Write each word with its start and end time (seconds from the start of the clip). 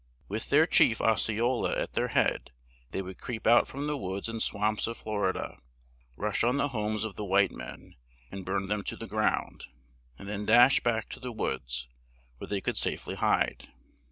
With 0.27 0.49
their 0.49 0.65
chief 0.65 0.99
Os 0.99 1.23
ce 1.25 1.37
o 1.39 1.51
la 1.59 1.73
at 1.73 1.93
their 1.93 2.07
head 2.07 2.49
they 2.89 3.03
would 3.03 3.21
creep 3.21 3.45
out 3.45 3.67
from 3.67 3.85
the 3.85 3.95
woods 3.95 4.27
and 4.27 4.41
swamps 4.41 4.87
of 4.87 4.97
Flor 4.97 5.29
i 5.29 5.31
da, 5.33 5.57
rush 6.17 6.43
on 6.43 6.57
the 6.57 6.69
homes 6.69 7.03
of 7.03 7.17
the 7.17 7.23
white 7.23 7.51
men, 7.51 7.93
and 8.31 8.43
burn 8.43 8.65
them 8.67 8.81
to 8.85 8.95
the 8.95 9.05
ground, 9.05 9.65
and 10.17 10.27
then 10.27 10.43
dash 10.43 10.79
back 10.79 11.07
to 11.09 11.19
the 11.19 11.31
woods, 11.31 11.87
where 12.39 12.47
they 12.47 12.61
could 12.61 12.77
safe 12.77 13.05
ly 13.05 13.13
hide. 13.13 13.71